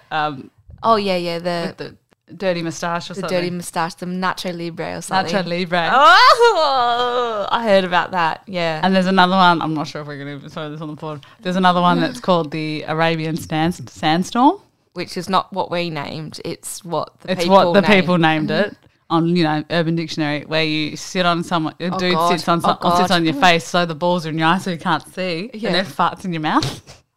[0.09, 0.51] the um,
[0.83, 1.39] Oh yeah, yeah.
[1.39, 1.97] The the
[2.35, 3.37] dirty moustache or the something.
[3.37, 5.33] dirty moustache, the Nacho Libre or something.
[5.35, 5.89] Nacho Libre.
[6.53, 8.43] Oh, I heard about that.
[8.47, 8.79] Yeah.
[8.83, 9.61] And there's another one.
[9.61, 11.25] I'm not sure if we're going to throw this on the board.
[11.41, 14.59] There's another one that's called the Arabian Sand- Sandstorm.
[14.93, 16.41] Which is not what we named.
[16.43, 17.31] It's what the people.
[17.31, 18.01] It's people what the named.
[18.01, 18.75] people named it
[19.09, 22.29] on you know Urban Dictionary, where you sit on someone, a dude God.
[22.31, 24.47] sits on Oh, some, or sits on your face, so the balls are in your
[24.47, 25.69] eyes, so you can't see, Yeah.
[25.69, 26.97] and then farts in your mouth.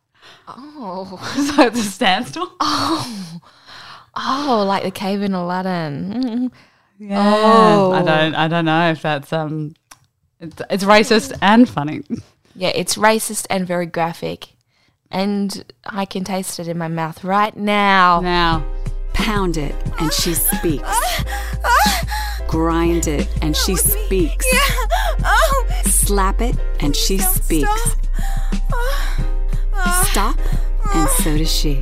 [0.46, 1.16] Oh.
[1.56, 2.50] so it's a sandstorm.
[2.60, 3.40] oh,
[4.68, 6.52] like the cave in Aladdin.
[6.98, 7.18] Yeah.
[7.34, 7.92] Oh.
[7.92, 8.34] I don't.
[8.34, 9.74] I don't know if that's um.
[10.40, 12.02] It's, it's racist and funny.
[12.56, 14.53] Yeah, it's racist and very graphic.
[15.14, 18.20] And I can taste it in my mouth right now.
[18.20, 18.66] Now,
[19.12, 20.90] Pound it and she speaks.
[22.48, 24.44] Grind it and she speaks.
[25.84, 27.96] Slap it and she speaks.
[30.02, 30.36] Stop
[30.94, 31.76] and so does she.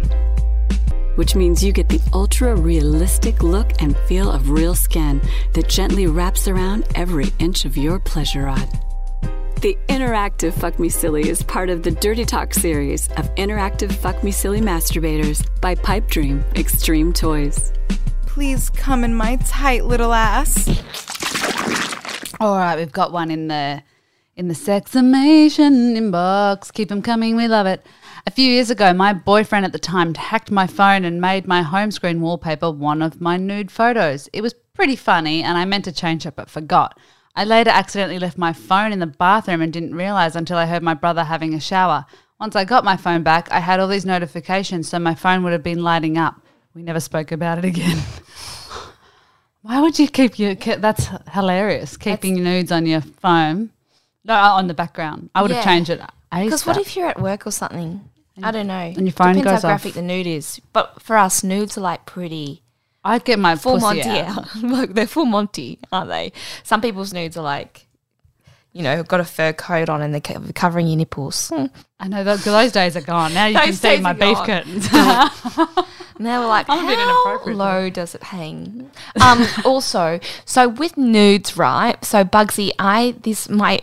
[1.16, 5.22] Which means you get the ultra realistic look and feel of real skin
[5.54, 8.68] that gently wraps around every inch of your pleasure rod.
[9.62, 14.24] The interactive Fuck Me Silly is part of the Dirty Talk series of interactive Fuck
[14.24, 17.72] Me Silly masturbators by Pipe Dream Extreme Toys.
[18.26, 20.66] Please come in my tight little ass.
[22.40, 23.84] all right, we've got one in the
[24.34, 26.72] in the sexamation inbox.
[26.72, 27.36] Keep them coming.
[27.36, 27.86] We love it.
[28.26, 31.62] A few years ago, my boyfriend at the time hacked my phone and made my
[31.62, 34.28] home screen wallpaper one of my nude photos.
[34.32, 36.98] It was pretty funny, and I meant to change it but forgot.
[37.34, 40.82] I later accidentally left my phone in the bathroom and didn't realize until I heard
[40.82, 42.04] my brother having a shower.
[42.38, 45.52] Once I got my phone back, I had all these notifications, so my phone would
[45.52, 46.40] have been lighting up.
[46.74, 47.98] We never spoke about it again.
[49.62, 50.54] Why would you keep your?
[50.54, 51.96] That's hilarious.
[51.96, 53.70] Keeping nudes on your phone,
[54.24, 55.30] no, uh, on the background.
[55.34, 56.00] I would have changed it.
[56.32, 58.08] Because what if you're at work or something?
[58.42, 58.74] I don't know.
[58.74, 59.82] and your phone Depends goes how off.
[59.82, 60.60] graphic the nude is.
[60.72, 62.62] But for us, nudes are like pretty
[63.04, 64.38] I'd get my full Monty out.
[64.38, 64.56] out.
[64.62, 66.32] like they're full Monty, aren't they?
[66.62, 67.86] Some people's nudes are like,
[68.72, 71.48] you know, got a fur coat on and they're covering your nipples.
[71.48, 71.66] Hmm.
[71.98, 73.34] I know those, those days are gone.
[73.34, 74.46] Now you can see my beef gone.
[74.46, 74.88] curtains.
[76.22, 78.90] And they were like, I'm how low does it hang?
[79.20, 82.02] Um, also, so with nudes, right?
[82.04, 83.80] So Bugsy, I this my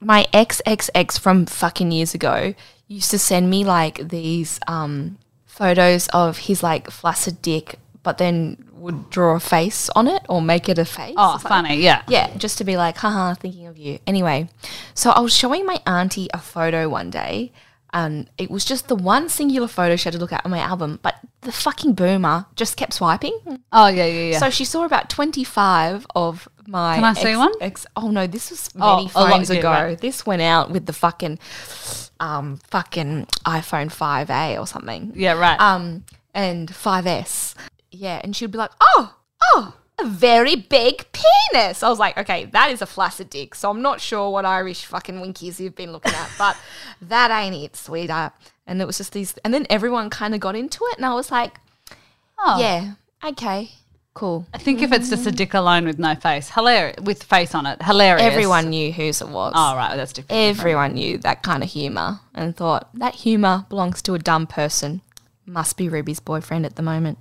[0.00, 2.54] my ex ex ex from fucking years ago
[2.88, 8.56] used to send me like these um photos of his like flaccid dick, but then
[8.74, 11.14] would draw a face on it or make it a face.
[11.18, 12.02] oh, funny, yeah.
[12.08, 13.98] Yeah, just to be like, haha, thinking of you.
[14.06, 14.48] Anyway,
[14.94, 17.50] so I was showing my auntie a photo one day,
[17.92, 20.60] and it was just the one singular photo she had to look at on my
[20.60, 23.36] album, but the fucking boomer just kept swiping.
[23.72, 24.38] Oh yeah, yeah, yeah.
[24.38, 26.94] So she saw about 25 of my.
[26.96, 27.52] Can I see ex- one?
[27.60, 29.70] Ex, oh no, this was Oh, many lot- phones ago.
[29.70, 29.98] right.
[30.00, 31.38] This went out with the fucking,
[32.20, 35.12] um, fucking iPhone 5A or something.
[35.16, 35.58] yeah, right.
[35.60, 37.54] Um, and 5S.
[37.90, 41.82] Yeah, and she'd be like, oh, oh, a very big penis.
[41.82, 43.54] I was like, okay, that is a flaccid dick.
[43.54, 46.56] So I'm not sure what Irish fucking winkies you've been looking at, but
[47.02, 48.32] that ain't it, sweetheart.
[48.66, 51.14] And it was just these, and then everyone kind of got into it, and I
[51.14, 51.58] was like,
[52.38, 52.58] Oh.
[52.60, 52.92] yeah,
[53.24, 53.70] okay,
[54.12, 54.44] cool.
[54.52, 57.64] I think if it's just a dick alone with no face, hilarious with face on
[57.64, 58.26] it, hilarious.
[58.26, 59.52] Everyone knew whose it was.
[59.56, 60.38] Oh right, that's different.
[60.58, 65.00] Everyone knew that kind of humor and thought that humor belongs to a dumb person.
[65.46, 67.18] Must be Ruby's boyfriend at the moment.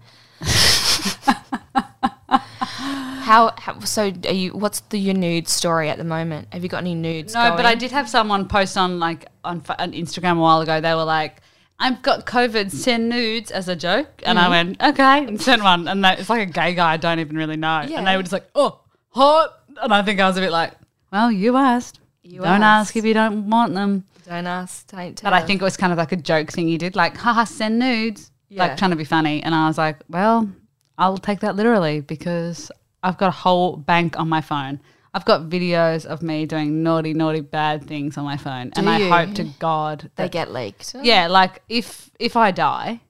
[3.26, 3.80] How, how?
[3.82, 4.52] So, are you?
[4.52, 6.48] What's the your nude story at the moment?
[6.52, 7.34] Have you got any nudes?
[7.34, 7.65] No, but?
[7.65, 10.82] I did have someone post on like on, on Instagram a while ago.
[10.82, 11.41] They were like,
[11.80, 12.71] "I've got COVID.
[12.71, 14.52] Send nudes as a joke," and I mm-hmm.
[14.52, 15.88] went, "Okay," and sent one.
[15.88, 17.84] And that, it's like a gay guy I don't even really know.
[17.88, 17.98] Yeah.
[18.00, 20.74] And they were just like, "Oh, hot," and I think I was a bit like,
[21.12, 22.00] "Well, you asked.
[22.24, 22.89] You don't asked.
[22.89, 24.88] ask if you don't want them." Don't ask.
[24.88, 25.30] Don't tell.
[25.30, 27.43] But I think it was kind of like a joke thing you did, like, haha,
[27.43, 28.67] send nudes, Yeah.
[28.67, 29.41] like trying to be funny.
[29.43, 30.49] And I was like, well,
[30.97, 32.71] I'll take that literally because
[33.03, 34.79] I've got a whole bank on my phone.
[35.13, 38.71] I've got videos of me doing naughty, naughty, bad things on my phone.
[38.75, 39.10] and I you?
[39.10, 40.95] hope to God they get leaked.
[41.01, 43.01] yeah, like if if I die,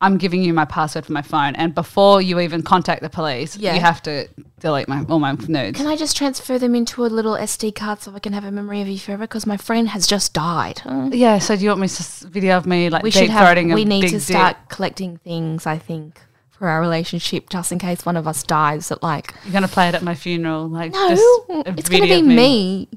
[0.00, 1.54] I'm giving you my password for my phone.
[1.56, 3.74] And before you even contact the police, Yeah.
[3.74, 4.28] you have to
[4.60, 5.78] delete my all my nudes.
[5.78, 8.50] Can I just transfer them into a little SD card so I can have a
[8.50, 9.24] memory of you forever?
[9.24, 10.82] Because my friend has just died.
[10.84, 13.22] Uh, yeah, so do you want me to s- video of me like we deep
[13.22, 13.48] should have.
[13.56, 14.22] throating a We need big to dick?
[14.36, 15.66] start collecting things.
[15.66, 18.88] I think for our relationship, just in case one of us dies.
[18.90, 22.02] That like You're gonna play it at my funeral, like no, just a it's going
[22.02, 22.88] to video be of me.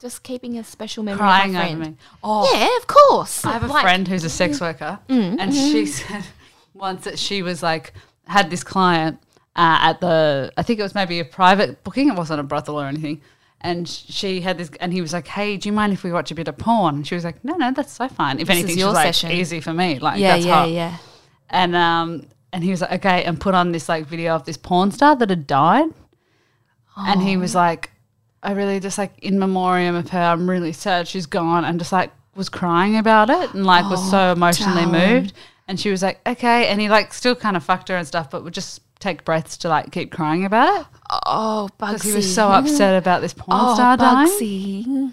[0.00, 1.92] Just keeping a special memory crying of my over friend.
[1.96, 1.98] me.
[2.22, 3.44] Oh, Yeah, of course.
[3.44, 5.72] I have a Like- friend who's a sex worker, Mm, and mm-hmm.
[5.72, 6.24] she said
[6.74, 7.92] once that she was like
[8.26, 9.18] had this client
[9.56, 12.08] uh, at the I think it was maybe a private booking.
[12.08, 13.20] It wasn't a brothel or anything.
[13.60, 16.12] And sh- she had this, and he was like, "Hey, do you mind if we
[16.12, 18.38] watch a bit of porn?" And she was like, "No, no, that's so fine.
[18.38, 19.98] If This is anything, your she's like session." easy for me.
[19.98, 20.96] Like, Yeah, that's yeah, hot." yeah.
[21.50, 24.56] And um, and he was like, "Okay," and put on this like video of this
[24.56, 25.88] porn star that had died,
[26.96, 27.90] and he was like,
[28.42, 30.18] I really just like in memoriam of her.
[30.20, 34.10] I'm really sad she's gone, and just like was crying about it, and like was
[34.10, 35.14] so emotionally Oh, darling.
[35.22, 35.32] moved.
[35.66, 38.30] And she was like, okay, and he like still kind of fucked her and stuff,
[38.30, 40.86] but would just take breaths to like keep crying about it
[41.26, 41.92] Oh, Bugsy.
[41.92, 44.28] because he was so upset about this porn Oh, star dying.
[44.28, 45.12] Bugsy.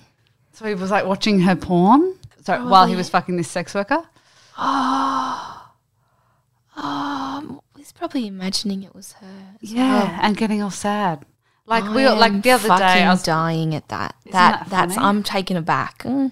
[0.54, 2.16] So he was like watching her porn.
[2.44, 4.04] So while he was fucking this sex worker.
[6.78, 9.56] Um, he's probably imagining it was her.
[9.62, 10.20] Yeah, well.
[10.22, 11.26] and getting all sad.
[11.67, 14.15] Like I we am like the other day, I was dying at that.
[14.25, 15.08] That, that that's funny?
[15.08, 16.04] I'm taken aback.
[16.04, 16.32] Mm.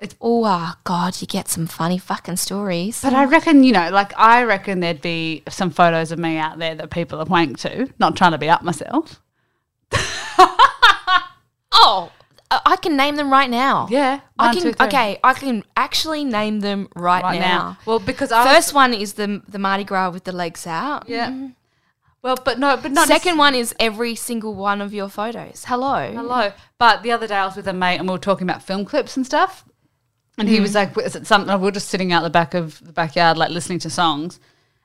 [0.00, 3.00] It's- oh ah, God, you get some funny fucking stories.
[3.00, 6.58] But I reckon, you know, like I reckon there'd be some photos of me out
[6.58, 7.88] there that people have wanked to.
[7.98, 9.20] Not trying to be up myself.
[11.72, 12.10] oh,
[12.50, 13.86] I can name them right now.
[13.90, 14.62] Yeah, I can.
[14.62, 17.46] two, okay, I can actually name them right, Right now.
[17.58, 17.78] now.
[17.86, 21.08] Well, because I was- first one is the the Mardi Gras with the legs out.
[21.08, 21.48] Yeah.
[22.24, 25.66] Well, but no, but not Second one is every single one of your photos.
[25.66, 26.10] Hello.
[26.10, 26.52] Hello.
[26.78, 28.86] But the other day I was with a mate and we were talking about film
[28.86, 29.66] clips and stuff.
[30.38, 30.62] And he mm.
[30.62, 31.54] was like, is it something?
[31.60, 34.40] We were just sitting out the back of the backyard, like listening to songs.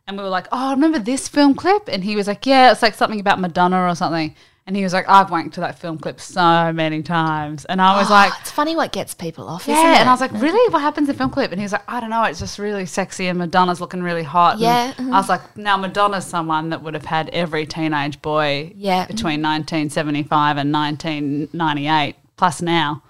[0.06, 1.88] And we were like, oh, I remember this film clip?
[1.88, 4.36] And he was like, yeah, it's like something about Madonna or something.
[4.68, 7.66] And he was like, I've wanked to that film clip so many times.
[7.66, 9.96] And I was like, it's funny what gets people off, yeah.
[9.96, 10.00] it?
[10.02, 10.72] And I was like, really?
[10.72, 11.52] What happens in film clip?
[11.52, 12.24] And he was like, I don't know.
[12.26, 14.60] It's just really sexy and Madonna's looking really hot.
[14.60, 14.94] Yeah.
[15.00, 19.08] I was like, now Madonna's someone that would have had every teenage boy Yeah.
[19.08, 23.02] between 1975 and 1998 plus now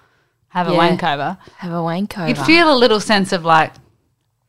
[0.48, 0.76] have a Yeah.
[0.78, 1.38] wank over.
[1.58, 2.26] have a wank over.
[2.28, 3.72] You'd feel a little sense of like,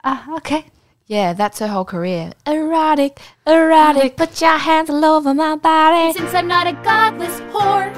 [0.06, 0.66] ah, okay.
[1.08, 2.32] Yeah, that's her whole career.
[2.48, 6.14] Erotic, erotic, put your hands all over my body.
[6.14, 7.92] Since I'm not a godless whore,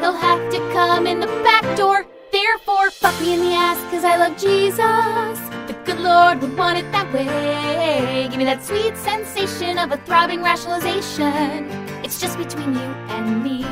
[0.00, 2.06] he'll have to come in the back door.
[2.32, 4.78] Therefore, fuck me in the ass, cause I love Jesus.
[5.66, 8.26] The good Lord would want it that way.
[8.30, 11.68] Give me that sweet sensation of a throbbing rationalization.
[12.02, 13.64] It's just between you and me.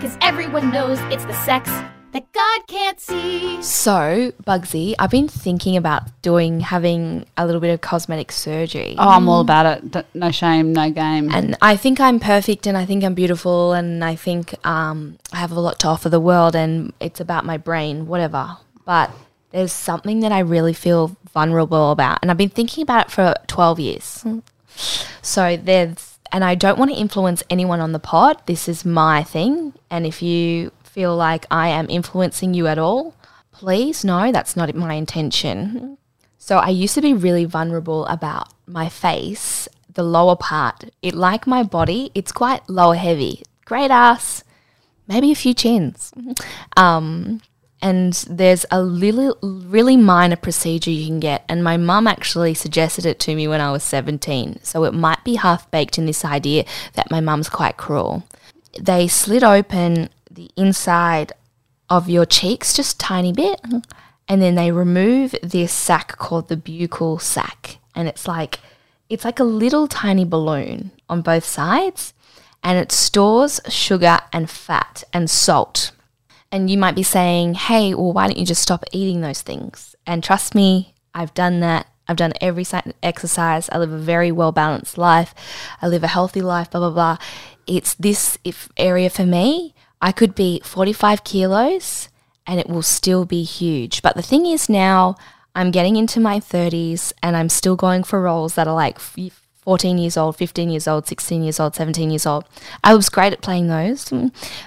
[0.00, 1.70] Cause everyone knows it's the sex
[2.14, 3.60] that God can't see.
[3.60, 8.94] So, Bugsy, I've been thinking about doing, having a little bit of cosmetic surgery.
[8.96, 10.06] Oh, I'm all about it.
[10.14, 11.28] No shame, no game.
[11.32, 15.38] And I think I'm perfect and I think I'm beautiful and I think um, I
[15.38, 18.58] have a lot to offer the world and it's about my brain, whatever.
[18.84, 19.10] But
[19.50, 22.20] there's something that I really feel vulnerable about.
[22.22, 24.24] And I've been thinking about it for 12 years.
[25.20, 28.40] So there's, and I don't want to influence anyone on the pod.
[28.46, 29.72] This is my thing.
[29.90, 33.16] And if you feel like I am influencing you at all,
[33.50, 35.98] please know that's not my intention.
[36.38, 40.84] So I used to be really vulnerable about my face, the lower part.
[41.02, 43.42] It like my body, it's quite lower heavy.
[43.64, 44.44] Great ass,
[45.08, 46.12] maybe a few chins.
[46.76, 47.40] Um,
[47.82, 51.44] and there's a little, really minor procedure you can get.
[51.48, 54.60] And my mum actually suggested it to me when I was 17.
[54.62, 58.22] So it might be half baked in this idea that my mum's quite cruel.
[58.80, 61.32] They slit open the inside
[61.88, 63.60] of your cheeks just tiny bit,
[64.28, 68.60] and then they remove this sac called the buccal sac, and it's like
[69.08, 72.14] it's like a little tiny balloon on both sides,
[72.62, 75.92] and it stores sugar and fat and salt.
[76.50, 79.94] And you might be saying, "Hey, well, why don't you just stop eating those things?"
[80.06, 81.86] And trust me, I've done that.
[82.06, 82.66] I've done every
[83.02, 83.68] exercise.
[83.72, 85.34] I live a very well balanced life.
[85.80, 86.70] I live a healthy life.
[86.70, 87.16] Blah blah blah.
[87.66, 89.74] It's this if area for me.
[90.04, 92.10] I could be 45 kilos
[92.46, 94.02] and it will still be huge.
[94.02, 95.16] But the thing is now
[95.54, 99.96] I'm getting into my 30s and I'm still going for roles that are like 14
[99.96, 102.44] years old, 15 years old, 16 years old, 17 years old.
[102.84, 104.12] I was great at playing those,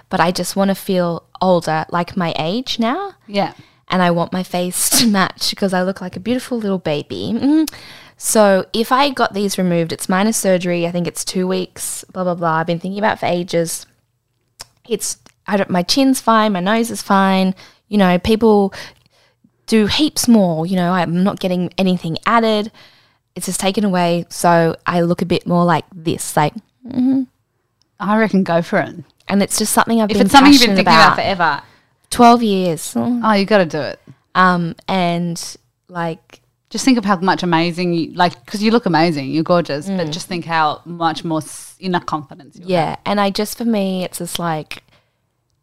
[0.10, 3.14] but I just want to feel older, like my age now.
[3.28, 3.54] Yeah.
[3.90, 7.34] And I want my face to match because I look like a beautiful little baby.
[7.36, 7.72] Mm.
[8.18, 10.88] So if I got these removed, it's minor surgery.
[10.88, 12.56] I think it's two weeks, blah, blah, blah.
[12.56, 13.86] I've been thinking about it for ages
[14.88, 15.18] it's
[15.48, 17.56] I don't, my chin's fine, my nose is fine.
[17.88, 18.74] You know, people
[19.66, 20.66] do heaps more.
[20.66, 22.72] You know, I'm not getting anything added.
[23.36, 26.54] It's just taken away, so I look a bit more like this, like,
[28.00, 28.96] I reckon go for it.
[29.28, 31.14] and it's just something I've If been it's something you've been thinking about.
[31.14, 31.16] about.
[31.16, 31.62] forever,
[32.10, 34.00] Twelve years, oh, you got to do it.
[34.36, 35.58] um, and
[35.90, 39.88] like, Just think of how much amazing you like because you look amazing, you're gorgeous,
[39.88, 41.42] but just think how much more
[41.80, 42.56] inner confidence.
[42.58, 42.70] You Mm.
[42.70, 44.84] yeah, and I just for me, it's just like.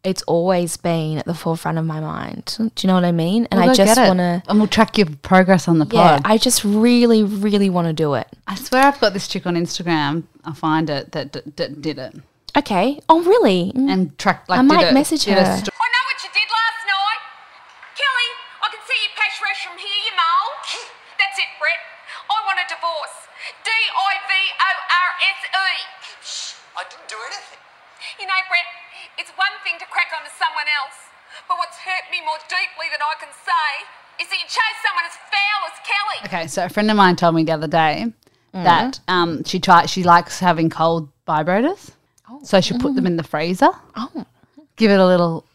[0.05, 2.55] It's always been at the forefront of my mind.
[2.57, 3.47] Do you know what I mean?
[3.51, 6.21] And We'll I just want to, and we'll track your progress on the pod.
[6.21, 6.31] yeah.
[6.31, 8.27] I just really, really want to do it.
[8.47, 10.23] I swear I've got this chick on Instagram.
[10.45, 12.15] I find it that, that, that did it
[12.55, 13.01] Okay.
[13.09, 13.73] Oh, really?
[13.75, 13.91] Mm.
[13.91, 15.35] and tracked like I might a- message her.
[15.35, 17.21] sto- I know what you did last night.
[17.99, 18.29] Kelly,
[18.63, 20.53] I can see your pash rush from here, you mole.
[21.19, 21.81] That's it, Brett.
[22.31, 23.17] I want a divorce.
[23.65, 25.67] D I V O R S E.
[26.79, 27.59] I didn't do anything.
[28.23, 28.67] You know, Brett,
[29.17, 30.97] it's one thing to crack onto someone else,
[31.47, 33.67] but what's hurt me more deeply than I can say
[34.21, 36.19] is that you chose someone as foul as Kelly.
[36.25, 38.11] Okay, so a friend of mine told me the other day
[38.53, 38.63] mm.
[38.63, 41.91] that um, she try she likes having cold vibrators,
[42.29, 42.39] oh.
[42.43, 43.69] so she put them in the freezer.
[43.95, 44.25] Oh.
[44.75, 45.45] Give it a little,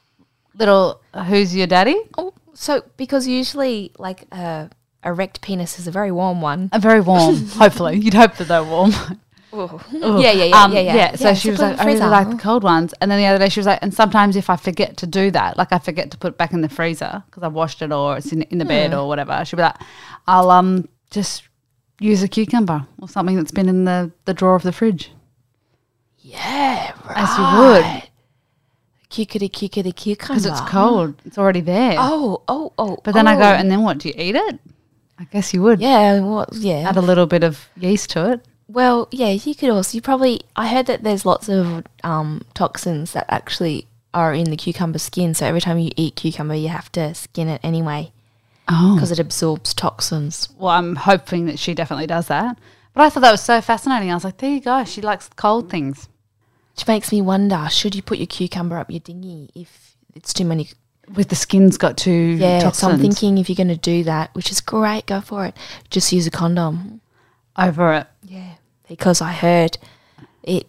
[0.59, 1.01] little.
[1.12, 1.96] Uh, who's your daddy?
[2.16, 4.68] Oh, so because usually like uh,
[5.03, 6.70] a erect penis is a very warm one.
[6.73, 7.37] A very warm.
[7.49, 8.92] hopefully, you'd hope that they're warm.
[9.53, 11.17] Yeah, yeah, yeah, Um, yeah, yeah.
[11.17, 12.95] So she was put it in like, I really like the cold ones.
[13.01, 15.31] And then the other day she was like, and sometimes if I forget to do
[15.33, 17.93] that, like I forget to put it back in the freezer because I've washed it
[17.93, 19.77] or it's in, in the bed or whatever, she'll be like,
[20.27, 21.45] I'll um just
[21.99, 25.13] use a cucumber or something that's been in the, the drawer of the fridge.
[26.19, 27.17] Yeah, right.
[27.17, 28.11] As you would.
[29.11, 30.41] Cuckity cuckity cucumber.
[30.41, 31.15] Because it's cold.
[31.25, 31.97] It's already there.
[31.99, 32.99] Oh, oh, oh.
[33.03, 33.55] But then I go, oh.
[33.55, 33.99] and then what?
[33.99, 34.61] Do you eat it?
[35.19, 35.81] I guess you would.
[35.81, 36.89] yeah, well, yeah.
[36.89, 38.47] Add a little bit of yeast to it.
[38.72, 39.96] Well, yeah, you could also.
[39.96, 40.42] You probably.
[40.54, 45.35] I heard that there's lots of um, toxins that actually are in the cucumber skin.
[45.35, 48.12] So every time you eat cucumber, you have to skin it anyway
[48.68, 48.94] Oh.
[48.94, 50.48] because it absorbs toxins.
[50.59, 52.59] Well, I'm hoping that she definitely does that.
[52.94, 54.11] But I thought that was so fascinating.
[54.11, 54.85] I was like, there you go.
[54.85, 56.09] She likes cold things.
[56.76, 60.44] Which makes me wonder: should you put your cucumber up your dinghy if it's too
[60.44, 60.68] many?
[61.14, 64.04] With the skin's got too Yeah, toxins so I'm thinking if you're going to do
[64.04, 65.56] that, which is great, go for it.
[65.90, 67.00] Just use a condom.
[67.59, 68.07] Over it.
[68.25, 68.55] Yeah,
[68.89, 69.79] because I heard
[70.43, 70.67] it.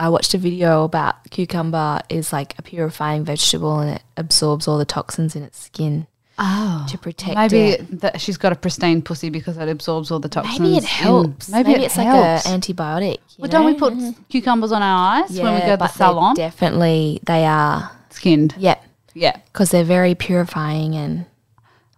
[0.00, 4.78] I watched a video about cucumber is like a purifying vegetable and it absorbs all
[4.78, 6.06] the toxins in its skin
[6.38, 6.86] Oh.
[6.88, 8.00] to protect Maybe it.
[8.00, 10.60] that she's got a pristine pussy because it absorbs all the toxins.
[10.60, 11.48] Maybe it helps.
[11.48, 12.46] maybe, Maybe, it it's helps.
[12.46, 13.14] like a antibiotic.
[13.14, 13.78] you well, don't we know?
[14.12, 16.36] put cucumbers on our eyes when we go to the salon?
[16.36, 17.90] Definitely, they are.
[18.10, 18.54] Skinned.
[18.56, 19.36] Yep, Yeah.
[19.52, 21.26] because they're very purifying and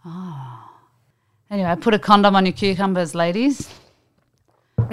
[0.06, 0.70] Oh.
[1.50, 3.68] Anyway, put a condom on your cucumbers, ladies.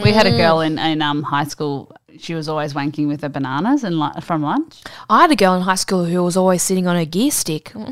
[0.04, 0.38] We had a Mm.
[0.38, 1.92] girl in, in um, high school.
[2.20, 4.82] She was always wanking with her bananas and lu- from lunch.
[5.10, 7.74] I had a girl in high school who was always sitting on her gear stick.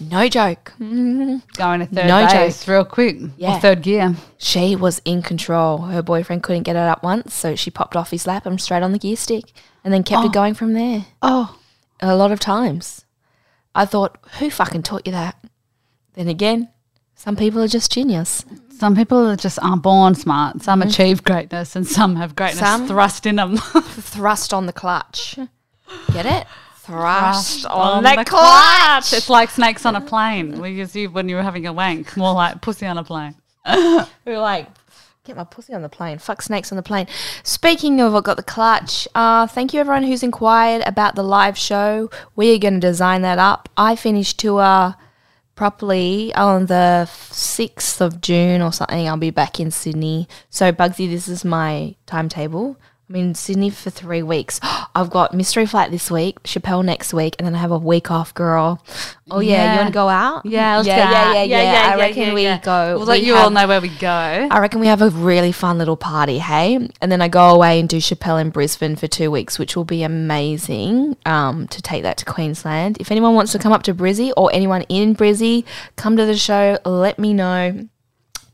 [0.00, 0.72] no joke.
[0.78, 1.40] Going
[1.80, 3.16] to third No base real quick.
[3.36, 3.56] Yeah.
[3.56, 4.14] Or third gear.
[4.38, 5.78] She was in control.
[5.78, 8.82] Her boyfriend couldn't get it up once, so she popped off his lap and straight
[8.82, 9.52] on the gear stick
[9.84, 11.06] and then kept it going from there.
[11.22, 11.56] Oh.
[12.00, 13.04] A lot of times.
[13.74, 15.36] I thought, who fucking taught you that?
[16.14, 16.70] Then again,
[17.20, 18.46] some people are just genius.
[18.78, 20.62] Some people are just aren't born smart.
[20.62, 22.78] Some achieve greatness and some have greatness Mm-hmm.
[22.78, 23.56] Some- thrust in them.
[24.16, 25.38] Thrust on the clutch.
[26.14, 26.46] Get it?
[26.76, 29.12] Thrust, on the clutch.
[29.12, 30.60] It's like snakes on a plane.
[30.62, 32.16] We you when you were having a wank.
[32.16, 33.34] More like pussy on a plane.
[34.24, 34.66] We're like
[35.24, 36.18] Get my pussy on the plane.
[36.18, 37.06] Fuck snakes on the plane.
[37.42, 39.06] Speaking of, I got the clutch.
[39.14, 42.08] Uh, thank you everyone who's inquired about the live show.
[42.34, 43.68] We are going to design that up.
[43.76, 44.96] I finished tour
[45.60, 49.06] properly oh, on the 6th of June or something.
[49.06, 50.26] I'll be back in Sydney.
[50.48, 52.78] So, Bugsy, this is my timetable.
[53.10, 54.60] I'm in Sydney for three weeks.
[54.94, 58.08] I've got Mystery Flight this week, Chappelle next week, and then I have a week
[58.08, 58.84] off, girl.
[59.28, 59.50] Oh, yeah.
[59.50, 59.72] Yeah.
[59.72, 60.46] You want to go out?
[60.46, 62.96] Yeah, yeah, go yeah, yeah, yeah, Yeah, I reckon we go.
[62.96, 64.08] We'll let you all know where we go.
[64.08, 66.88] I reckon we have a really fun little party, hey?
[67.00, 69.84] And then I go away and do Chappelle in Brisbane for two weeks, which will
[69.84, 72.98] be amazing um, to take that to Queensland.
[73.00, 75.64] If anyone wants to come up to Brizzy or anyone in Brizzy,
[75.96, 77.88] come to the show, let me know.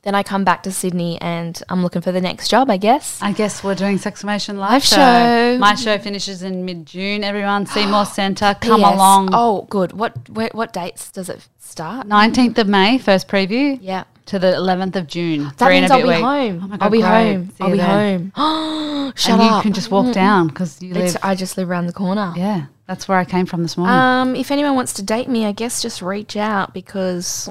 [0.07, 3.21] Then I come back to Sydney and I'm looking for the next job, I guess.
[3.21, 4.95] I guess we're doing Sexmation live, Live show.
[4.97, 5.59] show.
[5.59, 7.25] My show finishes in mid June.
[7.25, 8.95] Everyone, Seymour Centre, come P.S.
[8.95, 9.31] along.
[9.33, 9.91] Oh, good.
[9.95, 12.07] What where, what dates does it start?
[12.07, 13.77] 19th of May, first preview.
[13.83, 14.05] Yeah.
[14.27, 15.43] To the 11th of June.
[15.43, 16.23] That three means I'll be week.
[16.23, 16.61] home.
[16.63, 17.33] Oh my I'll be great.
[17.33, 17.51] home.
[17.51, 18.33] See I'll be then.
[18.37, 19.13] home.
[19.17, 19.57] Shut and up.
[19.57, 22.33] you can just walk down because you It's- I just live around the corner.
[22.37, 23.93] yeah, that's where I came from this morning.
[23.97, 27.49] Um, if anyone wants to date me, I guess just reach out because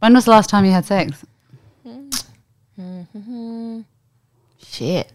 [0.00, 1.24] when was the last time you had sex?
[4.62, 5.12] Shit.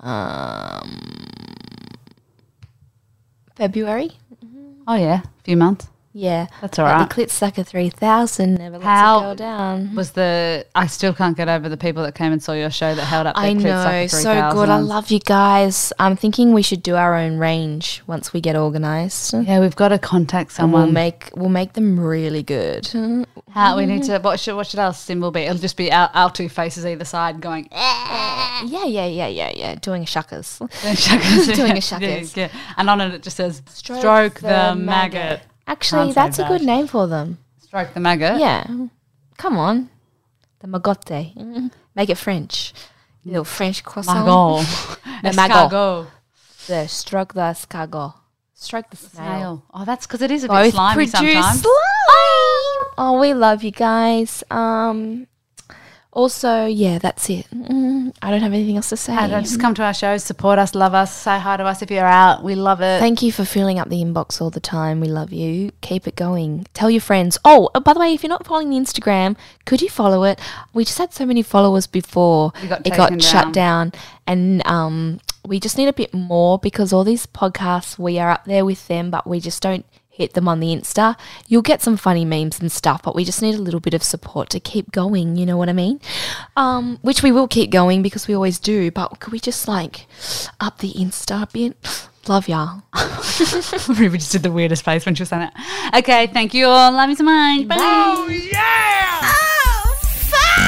[0.00, 1.00] Um,
[3.56, 4.10] February.
[4.86, 5.88] Oh yeah, a few months.
[6.16, 7.08] Yeah, That's all right.
[7.08, 9.96] The Clit Sucker three thousand never lets How it go down.
[9.96, 12.94] Was the I still can't get over the people that came and saw your show
[12.94, 13.34] that held up.
[13.36, 14.68] I know, so good.
[14.68, 15.92] I love you guys.
[15.98, 19.34] I'm thinking we should do our own range once we get organised.
[19.34, 20.94] Yeah, we've got to contact And we'll someone.
[20.94, 22.86] make we'll make them really good.
[23.50, 24.18] How we need to.
[24.20, 25.40] What should what should our symbol be?
[25.40, 27.68] It'll just be our, our two faces either side going.
[27.72, 28.00] Eh.
[28.66, 29.74] Yeah, yeah, yeah, yeah, yeah.
[29.74, 30.58] Doing a shuckers.
[30.58, 31.54] Doing shuckers.
[31.56, 32.36] Doing a Yeah, shuckers.
[32.36, 32.48] yeah.
[32.76, 35.42] And on it it just says stroke, the, maggot.
[35.66, 37.38] Actually, Can't that's a good name for them.
[37.60, 38.38] Stroke the maggot.
[38.38, 38.66] Yeah.
[39.38, 39.90] Come on.
[40.60, 41.70] The magotte.
[41.94, 42.72] Make it French.
[43.24, 44.26] Little French croissant.
[44.26, 45.00] Magot.
[45.22, 46.06] The Escargot.
[46.66, 48.14] The stroke the escargot.
[48.54, 49.26] Stroke the snail.
[49.26, 49.64] Snail.
[49.74, 51.60] Oh, that's because it is a bit Both slimy produce sometimes.
[51.62, 52.92] slime.
[52.96, 54.44] Oh, we love you guys.
[54.50, 55.26] Um.
[56.14, 57.44] Also, yeah, that's it.
[57.50, 59.16] Mm, I don't have anything else to say.
[59.16, 61.90] And just come to our shows, support us, love us, say hi to us if
[61.90, 62.44] you're out.
[62.44, 63.00] We love it.
[63.00, 65.00] Thank you for filling up the inbox all the time.
[65.00, 65.72] We love you.
[65.80, 66.68] Keep it going.
[66.72, 67.36] Tell your friends.
[67.44, 69.36] Oh, uh, by the way, if you're not following the Instagram,
[69.66, 70.38] could you follow it?
[70.72, 73.92] We just had so many followers before It got it got taken shut down,
[74.24, 78.44] and um, we just need a bit more because all these podcasts we are up
[78.44, 79.84] there with them, but we just don't
[80.14, 81.16] hit them on the Insta.
[81.48, 84.02] You'll get some funny memes and stuff, but we just need a little bit of
[84.02, 85.34] support to keep going.
[85.36, 86.00] You know what I mean?
[86.56, 88.92] Um, which we will keep going because we always do.
[88.92, 90.06] But could we just like
[90.60, 92.08] up the Insta a bit?
[92.28, 92.82] Love y'all.
[93.88, 95.52] Ruby just did the weirdest face when she was saying it.
[95.98, 96.92] Okay, thank you all.
[96.92, 97.66] Love you so much.
[97.66, 97.76] Bye.
[97.78, 99.20] Oh, yeah!
[99.24, 99.94] Oh,
[100.30, 100.58] fuck!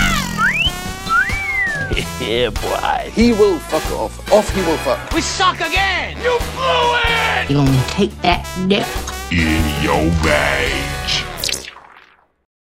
[2.21, 3.11] yeah, boy.
[3.13, 4.33] He will fuck off.
[4.33, 5.13] Off he will fuck.
[5.13, 6.19] We suck again!
[6.19, 7.49] You blew it!
[7.49, 8.87] You gonna take that nip?
[9.33, 10.96] In your badge.